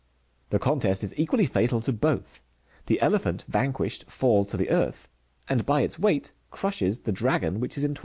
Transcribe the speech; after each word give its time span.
The 0.49 0.57
contest 0.57 1.03
is 1.03 1.13
equally 1.15 1.45
fatal 1.45 1.79
to 1.81 1.93
both; 1.93 2.41
the 2.87 2.99
elephant, 3.01 3.43
vanquished, 3.47 4.09
falls 4.09 4.47
to 4.47 4.57
the 4.57 4.71
earth, 4.71 5.07
and 5.47 5.63
by 5.63 5.81
its 5.81 5.99
weight, 5.99 6.31
crushes 6.49 7.01
the 7.01 7.11
dragon 7.11 7.59
which 7.59 7.77
is 7.77 7.83
entwined 7.85 7.97
around 7.97 7.99
it." 7.99 7.99